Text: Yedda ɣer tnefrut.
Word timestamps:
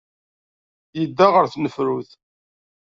Yedda 0.99 1.27
ɣer 1.29 1.45
tnefrut. 1.47 2.09